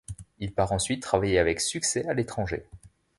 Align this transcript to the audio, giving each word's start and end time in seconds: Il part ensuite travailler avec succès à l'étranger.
Il 0.39 0.51
part 0.51 0.71
ensuite 0.71 1.03
travailler 1.03 1.37
avec 1.37 1.61
succès 1.61 2.07
à 2.07 2.15
l'étranger. 2.15 2.65